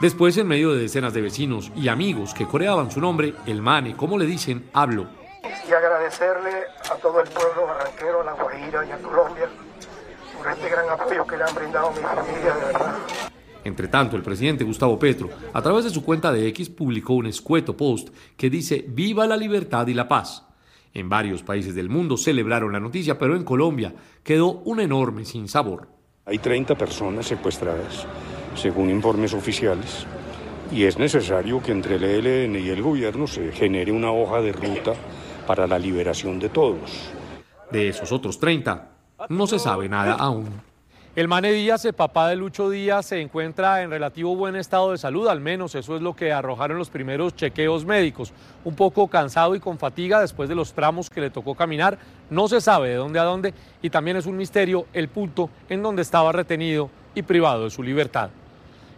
Después, 0.00 0.36
en 0.36 0.46
medio 0.46 0.72
de 0.72 0.82
decenas 0.82 1.12
de 1.12 1.20
vecinos 1.20 1.72
y 1.74 1.88
amigos 1.88 2.32
que 2.32 2.46
coreaban 2.46 2.90
su 2.90 3.00
nombre, 3.00 3.34
el 3.46 3.60
Mane, 3.60 3.96
como 3.96 4.16
le 4.16 4.26
dicen, 4.26 4.70
habló. 4.72 5.06
Y 5.68 5.72
agradecerle 5.72 6.52
a 6.90 6.94
todo 6.96 7.20
el 7.20 7.28
pueblo 7.28 7.66
barranquero, 7.66 8.20
a 8.22 8.24
la 8.24 8.32
Guajira 8.32 8.86
y 8.86 8.92
a 8.92 8.98
Colombia 8.98 9.48
por 10.36 10.52
este 10.52 10.68
gran 10.68 10.88
apoyo 10.88 11.26
que 11.26 11.36
le 11.36 11.44
han 11.44 11.54
brindado 11.54 11.88
a 11.88 11.90
mi 11.90 11.98
familia, 11.98 12.54
de 12.54 12.64
verdad. 12.64 13.27
Entre 13.68 13.86
tanto, 13.88 14.16
el 14.16 14.22
presidente 14.22 14.64
Gustavo 14.64 14.98
Petro, 14.98 15.28
a 15.52 15.60
través 15.60 15.84
de 15.84 15.90
su 15.90 16.02
cuenta 16.02 16.32
de 16.32 16.48
X, 16.48 16.70
publicó 16.70 17.12
un 17.12 17.26
escueto 17.26 17.76
post 17.76 18.08
que 18.34 18.48
dice 18.48 18.82
Viva 18.88 19.26
la 19.26 19.36
libertad 19.36 19.86
y 19.88 19.92
la 19.92 20.08
paz. 20.08 20.42
En 20.94 21.10
varios 21.10 21.42
países 21.42 21.74
del 21.74 21.90
mundo 21.90 22.16
celebraron 22.16 22.72
la 22.72 22.80
noticia, 22.80 23.18
pero 23.18 23.36
en 23.36 23.44
Colombia 23.44 23.94
quedó 24.22 24.62
un 24.64 24.80
enorme 24.80 25.26
sinsabor. 25.26 25.86
Hay 26.24 26.38
30 26.38 26.78
personas 26.78 27.26
secuestradas, 27.26 28.06
según 28.54 28.88
informes 28.88 29.34
oficiales, 29.34 30.06
y 30.72 30.84
es 30.84 30.98
necesario 30.98 31.62
que 31.62 31.72
entre 31.72 31.96
el 31.96 32.04
ELN 32.04 32.56
y 32.56 32.70
el 32.70 32.80
gobierno 32.80 33.26
se 33.26 33.52
genere 33.52 33.92
una 33.92 34.10
hoja 34.10 34.40
de 34.40 34.52
ruta 34.52 34.94
para 35.46 35.66
la 35.66 35.78
liberación 35.78 36.38
de 36.38 36.48
todos. 36.48 37.10
De 37.70 37.88
esos 37.88 38.12
otros 38.12 38.38
30, 38.38 38.92
no 39.28 39.46
se 39.46 39.58
sabe 39.58 39.90
nada 39.90 40.14
aún. 40.14 40.67
El 41.16 41.26
Mane 41.26 41.52
Díaz, 41.52 41.84
el 41.84 41.94
papá 41.94 42.28
de 42.28 42.36
Lucho 42.36 42.70
Díaz, 42.70 43.06
se 43.06 43.20
encuentra 43.20 43.82
en 43.82 43.90
relativo 43.90 44.36
buen 44.36 44.54
estado 44.54 44.92
de 44.92 44.98
salud, 44.98 45.26
al 45.26 45.40
menos 45.40 45.74
eso 45.74 45.96
es 45.96 46.02
lo 46.02 46.14
que 46.14 46.32
arrojaron 46.32 46.78
los 46.78 46.90
primeros 46.90 47.34
chequeos 47.34 47.84
médicos. 47.84 48.32
Un 48.64 48.76
poco 48.76 49.08
cansado 49.08 49.56
y 49.56 49.60
con 49.60 49.78
fatiga 49.78 50.20
después 50.20 50.48
de 50.48 50.54
los 50.54 50.74
tramos 50.74 51.10
que 51.10 51.20
le 51.20 51.30
tocó 51.30 51.54
caminar, 51.54 51.98
no 52.30 52.46
se 52.46 52.60
sabe 52.60 52.90
de 52.90 52.96
dónde 52.96 53.18
a 53.18 53.24
dónde 53.24 53.54
y 53.82 53.90
también 53.90 54.18
es 54.18 54.26
un 54.26 54.36
misterio 54.36 54.86
el 54.92 55.08
punto 55.08 55.50
en 55.68 55.82
donde 55.82 56.02
estaba 56.02 56.30
retenido 56.30 56.90
y 57.14 57.22
privado 57.22 57.64
de 57.64 57.70
su 57.70 57.82
libertad. 57.82 58.30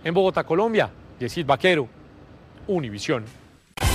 En 0.04 0.12
Bogotá, 0.12 0.44
Colombia, 0.44 0.90
Yesid 1.20 1.46
Vaquero, 1.46 1.88
Univisión. 2.66 3.24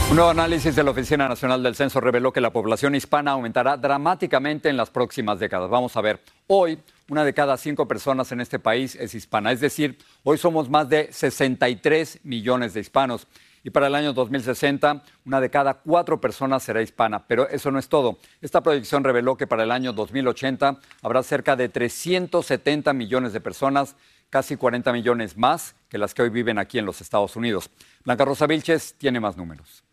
Un 0.07 0.17
nuevo 0.17 0.29
análisis 0.29 0.75
de 0.75 0.83
la 0.83 0.91
Oficina 0.91 1.27
Nacional 1.27 1.63
del 1.63 1.75
Censo 1.75 1.99
reveló 1.99 2.31
que 2.31 2.39
la 2.39 2.53
población 2.53 2.93
hispana 2.93 3.31
aumentará 3.31 3.75
dramáticamente 3.75 4.69
en 4.69 4.77
las 4.77 4.91
próximas 4.91 5.39
décadas. 5.39 5.67
Vamos 5.67 5.97
a 5.97 6.01
ver, 6.01 6.21
hoy 6.45 6.77
una 7.09 7.25
de 7.25 7.33
cada 7.33 7.57
cinco 7.57 7.87
personas 7.87 8.31
en 8.31 8.39
este 8.39 8.59
país 8.59 8.95
es 8.95 9.15
hispana, 9.15 9.51
es 9.51 9.61
decir, 9.61 9.97
hoy 10.23 10.37
somos 10.37 10.69
más 10.69 10.87
de 10.89 11.11
63 11.11 12.19
millones 12.23 12.75
de 12.75 12.81
hispanos. 12.81 13.27
Y 13.63 13.71
para 13.71 13.87
el 13.87 13.95
año 13.95 14.13
2060, 14.13 15.03
una 15.25 15.41
de 15.41 15.49
cada 15.49 15.73
cuatro 15.73 16.21
personas 16.21 16.61
será 16.61 16.83
hispana. 16.83 17.25
Pero 17.25 17.49
eso 17.49 17.71
no 17.71 17.79
es 17.79 17.89
todo. 17.89 18.19
Esta 18.39 18.61
proyección 18.61 19.03
reveló 19.03 19.35
que 19.35 19.47
para 19.47 19.63
el 19.63 19.71
año 19.71 19.91
2080 19.91 20.79
habrá 21.01 21.23
cerca 21.23 21.55
de 21.55 21.67
370 21.67 22.93
millones 22.93 23.33
de 23.33 23.41
personas, 23.41 23.95
casi 24.29 24.55
40 24.55 24.93
millones 24.93 25.35
más 25.35 25.75
que 25.89 25.97
las 25.97 26.13
que 26.13 26.21
hoy 26.21 26.29
viven 26.29 26.59
aquí 26.59 26.77
en 26.77 26.85
los 26.85 27.01
Estados 27.01 27.35
Unidos. 27.35 27.71
Blanca 28.03 28.23
Rosa 28.23 28.45
Vilches 28.45 28.93
tiene 28.99 29.19
más 29.19 29.35
números. 29.35 29.84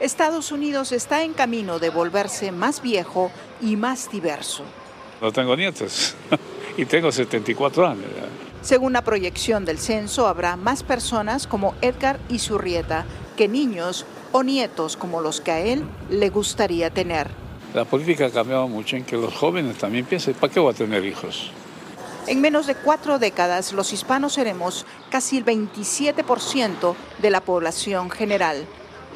Estados 0.00 0.50
Unidos 0.50 0.92
está 0.92 1.22
en 1.22 1.34
camino 1.34 1.78
de 1.78 1.90
volverse 1.90 2.50
más 2.50 2.82
viejo 2.82 3.30
y 3.60 3.76
más 3.76 4.10
diverso. 4.10 4.64
No 5.20 5.30
tengo 5.32 5.56
nietos 5.56 6.16
y 6.76 6.84
tengo 6.84 7.12
74 7.12 7.86
años. 7.86 8.04
Según 8.60 8.94
la 8.94 9.02
proyección 9.02 9.64
del 9.64 9.78
censo, 9.78 10.26
habrá 10.26 10.56
más 10.56 10.82
personas 10.82 11.46
como 11.46 11.74
Edgar 11.80 12.18
Zurrieta 12.38 13.04
que 13.36 13.46
niños 13.46 14.06
o 14.32 14.42
nietos 14.42 14.96
como 14.96 15.20
los 15.20 15.40
que 15.40 15.50
a 15.52 15.60
él 15.60 15.84
le 16.10 16.30
gustaría 16.30 16.90
tener. 16.90 17.28
La 17.72 17.84
política 17.84 18.26
ha 18.26 18.30
cambiado 18.30 18.66
mucho 18.66 18.96
en 18.96 19.04
que 19.04 19.16
los 19.16 19.34
jóvenes 19.34 19.76
también 19.78 20.06
piensen, 20.06 20.34
¿para 20.34 20.52
qué 20.52 20.60
voy 20.60 20.72
a 20.72 20.76
tener 20.76 21.04
hijos? 21.04 21.50
En 22.26 22.40
menos 22.40 22.66
de 22.66 22.74
cuatro 22.74 23.18
décadas, 23.18 23.72
los 23.72 23.92
hispanos 23.92 24.32
seremos 24.32 24.86
casi 25.10 25.36
el 25.36 25.44
27% 25.44 26.94
de 27.20 27.30
la 27.30 27.42
población 27.42 28.10
general, 28.10 28.64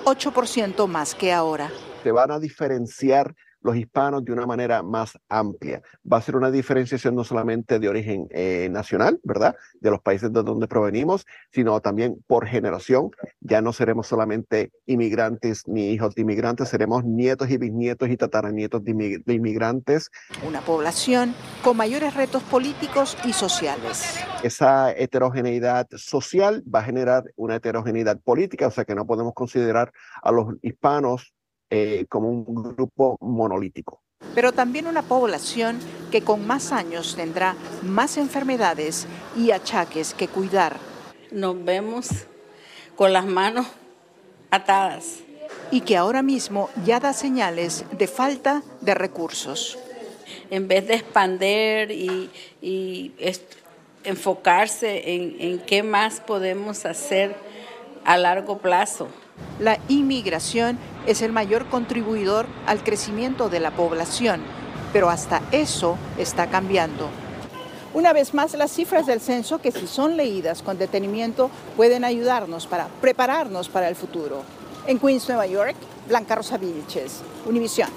8% 0.08 0.86
más 0.86 1.14
que 1.14 1.32
ahora. 1.32 1.70
Te 2.02 2.12
van 2.12 2.30
a 2.30 2.38
diferenciar 2.38 3.34
los 3.60 3.76
hispanos 3.76 4.24
de 4.24 4.32
una 4.32 4.46
manera 4.46 4.82
más 4.82 5.18
amplia. 5.28 5.82
Va 6.10 6.18
a 6.18 6.22
ser 6.22 6.36
una 6.36 6.50
diferenciación 6.50 7.14
no 7.14 7.24
solamente 7.24 7.78
de 7.78 7.88
origen 7.88 8.26
eh, 8.30 8.68
nacional, 8.70 9.20
¿verdad? 9.22 9.56
De 9.80 9.90
los 9.90 10.00
países 10.00 10.32
de 10.32 10.42
donde 10.42 10.68
provenimos, 10.68 11.26
sino 11.52 11.80
también 11.80 12.22
por 12.26 12.46
generación. 12.46 13.10
Ya 13.40 13.60
no 13.60 13.72
seremos 13.72 14.06
solamente 14.06 14.70
inmigrantes 14.86 15.66
ni 15.66 15.90
hijos 15.90 16.14
de 16.14 16.22
inmigrantes, 16.22 16.68
seremos 16.68 17.04
nietos 17.04 17.50
y 17.50 17.58
bisnietos 17.58 18.08
y 18.08 18.16
tataranietos 18.16 18.84
de, 18.84 19.22
de 19.24 19.34
inmigrantes. 19.34 20.10
Una 20.46 20.60
población 20.60 21.34
con 21.62 21.76
mayores 21.76 22.14
retos 22.14 22.42
políticos 22.44 23.16
y 23.24 23.32
sociales. 23.32 24.18
Esa 24.42 24.92
heterogeneidad 24.92 25.88
social 25.96 26.62
va 26.72 26.80
a 26.80 26.84
generar 26.84 27.24
una 27.36 27.56
heterogeneidad 27.56 28.20
política, 28.20 28.66
o 28.66 28.70
sea 28.70 28.84
que 28.84 28.94
no 28.94 29.06
podemos 29.06 29.34
considerar 29.34 29.92
a 30.22 30.32
los 30.32 30.54
hispanos 30.62 31.34
eh, 31.70 32.06
como 32.08 32.30
un 32.30 32.74
grupo 32.74 33.16
monolítico. 33.20 34.00
Pero 34.34 34.52
también 34.52 34.86
una 34.86 35.02
población 35.02 35.78
que 36.10 36.22
con 36.22 36.46
más 36.46 36.72
años 36.72 37.14
tendrá 37.14 37.54
más 37.82 38.16
enfermedades 38.16 39.06
y 39.36 39.50
achaques 39.50 40.14
que 40.14 40.28
cuidar. 40.28 40.76
Nos 41.30 41.62
vemos 41.64 42.08
con 42.96 43.12
las 43.12 43.26
manos 43.26 43.66
atadas. 44.50 45.20
Y 45.70 45.82
que 45.82 45.96
ahora 45.96 46.22
mismo 46.22 46.70
ya 46.84 47.00
da 47.00 47.12
señales 47.12 47.84
de 47.92 48.06
falta 48.06 48.62
de 48.80 48.94
recursos. 48.94 49.78
En 50.50 50.68
vez 50.68 50.86
de 50.88 50.94
expander 50.94 51.90
y, 51.90 52.30
enfocarse 54.04 55.14
en, 55.14 55.36
en 55.38 55.58
qué 55.60 55.82
más 55.82 56.20
podemos 56.20 56.86
hacer 56.86 57.36
a 58.04 58.16
largo 58.16 58.58
plazo. 58.58 59.08
La 59.58 59.78
inmigración 59.88 60.78
es 61.06 61.22
el 61.22 61.32
mayor 61.32 61.66
contribuidor 61.66 62.46
al 62.66 62.82
crecimiento 62.84 63.48
de 63.48 63.60
la 63.60 63.70
población, 63.70 64.42
pero 64.92 65.10
hasta 65.10 65.42
eso 65.52 65.96
está 66.16 66.48
cambiando. 66.48 67.08
Una 67.94 68.12
vez 68.12 68.34
más, 68.34 68.54
las 68.54 68.70
cifras 68.70 69.06
del 69.06 69.20
censo, 69.20 69.58
que 69.58 69.72
si 69.72 69.86
son 69.86 70.16
leídas 70.16 70.62
con 70.62 70.78
detenimiento, 70.78 71.50
pueden 71.76 72.04
ayudarnos 72.04 72.66
para 72.66 72.86
prepararnos 73.00 73.68
para 73.68 73.88
el 73.88 73.96
futuro. 73.96 74.42
En 74.86 74.98
Queens, 74.98 75.28
Nueva 75.28 75.46
York, 75.46 75.74
Blanca 76.06 76.34
Rosa 76.34 76.58
Vilches, 76.58 77.22
Univisión. 77.46 77.88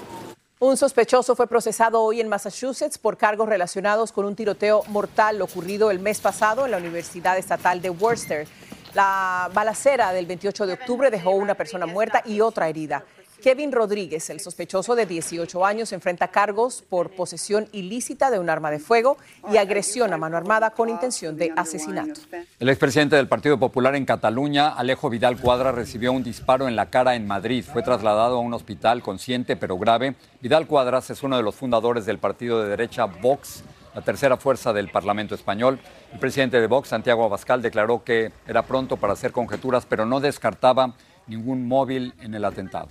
Un 0.58 0.76
sospechoso 0.76 1.34
fue 1.34 1.48
procesado 1.48 2.00
hoy 2.00 2.20
en 2.20 2.28
Massachusetts 2.28 2.96
por 2.96 3.16
cargos 3.16 3.48
relacionados 3.48 4.12
con 4.12 4.24
un 4.24 4.36
tiroteo 4.36 4.84
mortal 4.88 5.42
ocurrido 5.42 5.90
el 5.90 5.98
mes 5.98 6.20
pasado 6.20 6.64
en 6.64 6.70
la 6.70 6.76
Universidad 6.76 7.36
Estatal 7.36 7.82
de 7.82 7.90
Worcester. 7.90 8.46
La 8.94 9.50
balacera 9.54 10.12
del 10.12 10.26
28 10.26 10.66
de 10.66 10.72
octubre 10.74 11.10
dejó 11.10 11.30
una 11.30 11.54
persona 11.54 11.86
muerta 11.86 12.22
y 12.26 12.40
otra 12.40 12.68
herida. 12.68 13.04
Kevin 13.42 13.72
Rodríguez, 13.72 14.30
el 14.30 14.38
sospechoso 14.38 14.94
de 14.94 15.04
18 15.04 15.66
años, 15.66 15.92
enfrenta 15.92 16.28
cargos 16.28 16.84
por 16.88 17.10
posesión 17.10 17.68
ilícita 17.72 18.30
de 18.30 18.38
un 18.38 18.48
arma 18.48 18.70
de 18.70 18.78
fuego 18.78 19.16
y 19.50 19.56
agresión 19.56 20.12
a 20.12 20.16
mano 20.16 20.36
armada 20.36 20.70
con 20.70 20.88
intención 20.88 21.36
de 21.36 21.52
asesinato. 21.56 22.20
El 22.60 22.68
expresidente 22.68 23.16
del 23.16 23.26
Partido 23.26 23.58
Popular 23.58 23.96
en 23.96 24.04
Cataluña, 24.04 24.68
Alejo 24.68 25.10
Vidal 25.10 25.40
Cuadra, 25.40 25.72
recibió 25.72 26.12
un 26.12 26.22
disparo 26.22 26.68
en 26.68 26.76
la 26.76 26.90
cara 26.90 27.16
en 27.16 27.26
Madrid. 27.26 27.64
Fue 27.64 27.82
trasladado 27.82 28.36
a 28.36 28.40
un 28.40 28.54
hospital 28.54 29.02
consciente 29.02 29.56
pero 29.56 29.76
grave. 29.76 30.14
Vidal 30.40 30.68
Cuadras 30.68 31.10
es 31.10 31.22
uno 31.24 31.36
de 31.36 31.42
los 31.42 31.56
fundadores 31.56 32.06
del 32.06 32.18
partido 32.18 32.62
de 32.62 32.68
derecha 32.68 33.06
Vox 33.06 33.64
la 33.94 34.02
tercera 34.02 34.36
fuerza 34.36 34.72
del 34.72 34.88
Parlamento 34.88 35.34
español. 35.34 35.78
El 36.12 36.18
presidente 36.18 36.60
de 36.60 36.66
Vox, 36.66 36.88
Santiago 36.88 37.24
Abascal, 37.24 37.62
declaró 37.62 38.04
que 38.04 38.32
era 38.46 38.62
pronto 38.62 38.96
para 38.96 39.12
hacer 39.12 39.32
conjeturas, 39.32 39.86
pero 39.86 40.06
no 40.06 40.20
descartaba 40.20 40.94
ningún 41.26 41.66
móvil 41.66 42.14
en 42.20 42.34
el 42.34 42.44
atentado. 42.44 42.88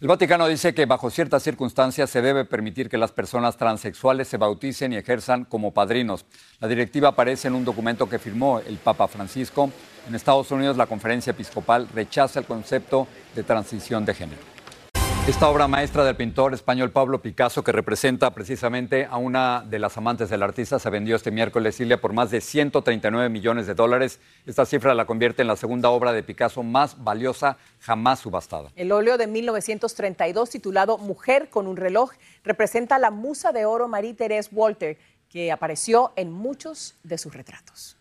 El 0.00 0.06
Vaticano 0.06 0.46
dice 0.46 0.74
que 0.74 0.86
bajo 0.86 1.10
ciertas 1.10 1.42
circunstancias 1.42 2.08
se 2.08 2.22
debe 2.22 2.44
permitir 2.44 2.88
que 2.88 2.98
las 2.98 3.10
personas 3.10 3.56
transexuales 3.56 4.28
se 4.28 4.36
bauticen 4.36 4.92
y 4.92 4.96
ejerzan 4.96 5.44
como 5.44 5.72
padrinos. 5.72 6.24
La 6.60 6.68
directiva 6.68 7.08
aparece 7.08 7.48
en 7.48 7.56
un 7.56 7.64
documento 7.64 8.08
que 8.08 8.20
firmó 8.20 8.60
el 8.60 8.76
Papa 8.76 9.08
Francisco. 9.08 9.72
En 10.06 10.14
Estados 10.14 10.52
Unidos 10.52 10.76
la 10.76 10.86
conferencia 10.86 11.32
episcopal 11.32 11.88
rechaza 11.92 12.38
el 12.38 12.46
concepto 12.46 13.08
de 13.34 13.42
transición 13.42 14.04
de 14.04 14.14
género. 14.14 14.57
Esta 15.28 15.50
obra 15.50 15.68
maestra 15.68 16.04
del 16.04 16.16
pintor 16.16 16.54
español 16.54 16.90
Pablo 16.90 17.20
Picasso, 17.20 17.62
que 17.62 17.70
representa 17.70 18.30
precisamente 18.30 19.04
a 19.04 19.18
una 19.18 19.62
de 19.62 19.78
las 19.78 19.98
amantes 19.98 20.30
del 20.30 20.42
artista, 20.42 20.78
se 20.78 20.88
vendió 20.88 21.16
este 21.16 21.30
miércoles, 21.30 21.74
Silvia, 21.74 22.00
por 22.00 22.14
más 22.14 22.30
de 22.30 22.40
139 22.40 23.28
millones 23.28 23.66
de 23.66 23.74
dólares. 23.74 24.20
Esta 24.46 24.64
cifra 24.64 24.94
la 24.94 25.04
convierte 25.04 25.42
en 25.42 25.48
la 25.48 25.56
segunda 25.56 25.90
obra 25.90 26.14
de 26.14 26.22
Picasso 26.22 26.62
más 26.62 27.04
valiosa 27.04 27.58
jamás 27.78 28.20
subastada. 28.20 28.70
El 28.74 28.90
óleo 28.90 29.18
de 29.18 29.26
1932, 29.26 30.48
titulado 30.48 30.96
Mujer 30.96 31.50
con 31.50 31.66
un 31.66 31.76
reloj, 31.76 32.12
representa 32.42 32.98
la 32.98 33.10
musa 33.10 33.52
de 33.52 33.66
oro 33.66 33.86
Marie-Thérèse 33.86 34.48
Walter, 34.50 34.96
que 35.28 35.52
apareció 35.52 36.14
en 36.16 36.32
muchos 36.32 36.94
de 37.02 37.18
sus 37.18 37.34
retratos. 37.34 37.98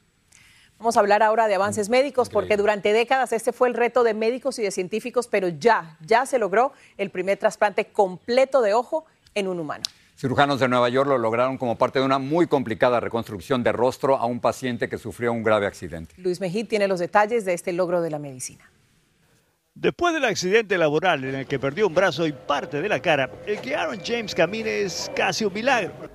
Vamos 0.80 0.96
a 0.96 1.00
hablar 1.00 1.24
ahora 1.24 1.48
de 1.48 1.56
avances 1.56 1.90
médicos 1.90 2.30
porque 2.30 2.56
durante 2.56 2.94
décadas 2.94 3.34
este 3.34 3.52
fue 3.52 3.68
el 3.68 3.74
reto 3.74 4.04
de 4.04 4.14
médicos 4.14 4.60
y 4.60 4.64
de 4.64 4.70
científicos, 4.70 5.28
pero 5.28 5.48
ya, 5.48 5.98
ya 6.06 6.28
se 6.28 6.38
logró 6.38 6.72
el 6.98 7.10
primer 7.10 7.40
trasplante 7.40 7.86
completo 7.86 8.62
de 8.62 8.76
ojo 8.76 9.06
en 9.34 9.48
un 9.48 9.60
humano. 9.60 9.84
Cirujanos 10.16 10.60
de 10.60 10.68
Nueva 10.68 10.90
York 10.90 11.10
lo 11.10 11.18
lograron 11.18 11.58
como 11.58 11.78
parte 11.78 11.98
de 11.98 12.06
una 12.06 12.20
muy 12.20 12.46
complicada 12.46 13.00
reconstrucción 13.00 13.64
de 13.64 13.72
rostro 13.72 14.18
a 14.18 14.26
un 14.26 14.40
paciente 14.40 14.88
que 14.88 15.00
sufrió 15.00 15.34
un 15.34 15.42
grave 15.42 15.66
accidente. 15.66 16.14
Luis 16.18 16.40
Mejid 16.40 16.68
tiene 16.68 16.88
los 16.88 17.00
detalles 17.00 17.44
de 17.44 17.54
este 17.54 17.74
logro 17.74 18.02
de 18.02 18.12
la 18.12 18.20
medicina. 18.20 18.72
Después 19.74 20.14
del 20.14 20.26
accidente 20.26 20.78
laboral 20.78 21.24
en 21.24 21.36
el 21.36 21.46
que 21.48 21.60
perdió 21.60 21.88
un 21.88 21.94
brazo 21.94 22.26
y 22.26 22.32
parte 22.32 22.82
de 22.82 22.90
la 22.90 23.00
cara, 23.00 23.30
el 23.46 23.60
que 23.62 23.76
Aaron 23.76 24.00
James 24.04 24.34
camine 24.34 24.82
es 24.82 25.12
casi 25.16 25.46
un 25.46 25.54
milagro. 25.54 26.10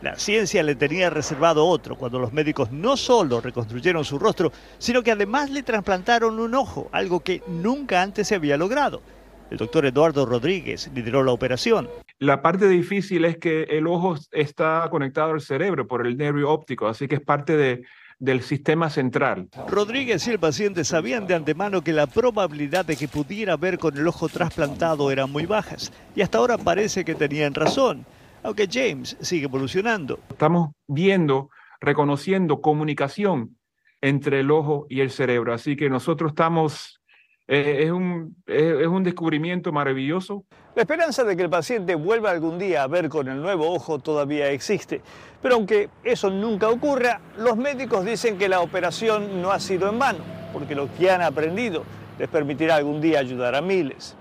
La 0.00 0.14
ciencia 0.16 0.62
le 0.62 0.76
tenía 0.76 1.10
reservado 1.10 1.66
otro 1.66 1.96
cuando 1.96 2.20
los 2.20 2.32
médicos 2.32 2.70
no 2.70 2.96
solo 2.96 3.40
reconstruyeron 3.40 4.04
su 4.04 4.16
rostro, 4.16 4.52
sino 4.78 5.02
que 5.02 5.10
además 5.10 5.50
le 5.50 5.64
trasplantaron 5.64 6.38
un 6.38 6.54
ojo, 6.54 6.88
algo 6.92 7.18
que 7.18 7.42
nunca 7.48 8.00
antes 8.00 8.28
se 8.28 8.36
había 8.36 8.56
logrado. 8.56 9.02
El 9.50 9.58
doctor 9.58 9.86
Eduardo 9.86 10.24
Rodríguez 10.24 10.88
lideró 10.94 11.24
la 11.24 11.32
operación. 11.32 11.88
La 12.20 12.42
parte 12.42 12.68
difícil 12.68 13.24
es 13.24 13.38
que 13.38 13.64
el 13.64 13.88
ojo 13.88 14.14
está 14.30 14.86
conectado 14.88 15.32
al 15.32 15.40
cerebro 15.40 15.88
por 15.88 16.06
el 16.06 16.16
nervio 16.16 16.48
óptico, 16.48 16.86
así 16.86 17.08
que 17.08 17.16
es 17.16 17.20
parte 17.20 17.56
de, 17.56 17.82
del 18.20 18.42
sistema 18.42 18.90
central. 18.90 19.48
Rodríguez 19.66 20.28
y 20.28 20.30
el 20.30 20.38
paciente 20.38 20.84
sabían 20.84 21.26
de 21.26 21.34
antemano 21.34 21.82
que 21.82 21.92
la 21.92 22.06
probabilidad 22.06 22.84
de 22.84 22.94
que 22.94 23.08
pudiera 23.08 23.56
ver 23.56 23.78
con 23.78 23.96
el 23.96 24.06
ojo 24.06 24.28
trasplantado 24.28 25.10
eran 25.10 25.32
muy 25.32 25.46
bajas, 25.46 25.92
y 26.14 26.22
hasta 26.22 26.38
ahora 26.38 26.56
parece 26.56 27.04
que 27.04 27.16
tenían 27.16 27.54
razón 27.54 28.06
aunque 28.42 28.68
James 28.70 29.16
sigue 29.20 29.44
evolucionando. 29.44 30.18
Estamos 30.30 30.70
viendo, 30.86 31.50
reconociendo 31.80 32.60
comunicación 32.60 33.56
entre 34.00 34.40
el 34.40 34.50
ojo 34.50 34.86
y 34.88 35.00
el 35.00 35.10
cerebro, 35.10 35.52
así 35.52 35.76
que 35.76 35.90
nosotros 35.90 36.30
estamos, 36.30 37.00
eh, 37.48 37.80
es, 37.84 37.90
un, 37.90 38.36
es 38.46 38.86
un 38.86 39.02
descubrimiento 39.02 39.72
maravilloso. 39.72 40.44
La 40.76 40.82
esperanza 40.82 41.24
de 41.24 41.36
que 41.36 41.42
el 41.42 41.50
paciente 41.50 41.96
vuelva 41.96 42.30
algún 42.30 42.58
día 42.58 42.84
a 42.84 42.86
ver 42.86 43.08
con 43.08 43.26
el 43.26 43.42
nuevo 43.42 43.72
ojo 43.72 43.98
todavía 43.98 44.50
existe, 44.50 45.02
pero 45.42 45.56
aunque 45.56 45.90
eso 46.04 46.30
nunca 46.30 46.68
ocurra, 46.68 47.20
los 47.36 47.56
médicos 47.56 48.04
dicen 48.04 48.38
que 48.38 48.48
la 48.48 48.60
operación 48.60 49.42
no 49.42 49.50
ha 49.50 49.58
sido 49.58 49.88
en 49.90 49.98
vano, 49.98 50.20
porque 50.52 50.76
lo 50.76 50.88
que 50.94 51.10
han 51.10 51.22
aprendido 51.22 51.84
les 52.18 52.28
permitirá 52.28 52.76
algún 52.76 53.00
día 53.00 53.18
ayudar 53.18 53.54
a 53.54 53.60
miles. 53.60 54.16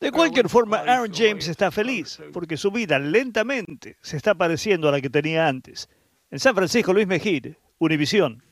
De 0.00 0.12
cualquier 0.12 0.48
forma, 0.48 0.78
Aaron 0.80 1.10
James 1.12 1.48
está 1.48 1.70
feliz 1.70 2.20
porque 2.32 2.56
su 2.56 2.70
vida 2.70 2.98
lentamente 2.98 3.96
se 4.02 4.18
está 4.18 4.34
pareciendo 4.34 4.88
a 4.88 4.92
la 4.92 5.00
que 5.00 5.08
tenía 5.08 5.48
antes. 5.48 5.88
En 6.30 6.38
San 6.38 6.54
Francisco, 6.54 6.92
Luis 6.92 7.06
Mejid, 7.06 7.54
Univisión. 7.78 8.42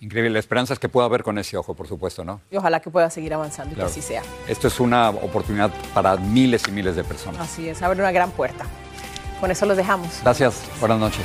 Increíble, 0.00 0.30
la 0.30 0.38
esperanza 0.38 0.74
es 0.74 0.78
que 0.78 0.88
pueda 0.88 1.08
ver 1.08 1.22
con 1.22 1.38
ese 1.38 1.56
ojo, 1.56 1.74
por 1.74 1.86
supuesto, 1.86 2.24
¿no? 2.24 2.40
Y 2.50 2.56
ojalá 2.56 2.80
que 2.80 2.90
pueda 2.90 3.08
seguir 3.10 3.32
avanzando 3.34 3.74
y 3.74 3.76
que 3.76 3.82
así 3.82 4.00
sea. 4.02 4.22
Esto 4.48 4.68
es 4.68 4.80
una 4.80 5.10
oportunidad 5.10 5.70
para 5.94 6.16
miles 6.16 6.66
y 6.68 6.70
miles 6.70 6.96
de 6.96 7.04
personas. 7.04 7.40
Así 7.40 7.68
es, 7.68 7.80
abre 7.82 8.00
una 8.00 8.12
gran 8.12 8.30
puerta. 8.30 8.66
Con 9.40 9.50
eso 9.50 9.66
los 9.66 9.76
dejamos. 9.76 10.20
Gracias, 10.22 10.62
buenas 10.80 10.98
noches. 10.98 11.24